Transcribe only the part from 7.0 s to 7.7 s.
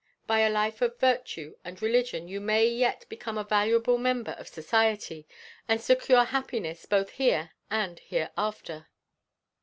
here